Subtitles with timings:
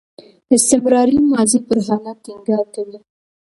[0.55, 2.97] استمراري ماضي پر حالت ټینګار کوي.